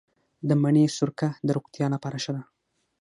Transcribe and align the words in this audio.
د 0.47 0.49
مڼې 0.61 0.83
سرکه 0.97 1.27
د 1.45 1.49
روغتیا 1.57 1.85
لپاره 1.95 2.17
ښه 2.23 2.31
ده. 2.35 2.43